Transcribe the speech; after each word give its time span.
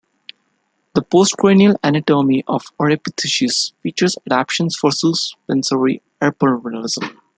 The 0.95 1.03
postcranial 1.03 1.75
anatomy 1.83 2.43
of 2.47 2.63
"Oreopithecus" 2.79 3.73
features 3.83 4.17
adaptations 4.25 4.75
for 4.75 4.91
suspensory 4.91 6.01
arborealism. 6.19 7.17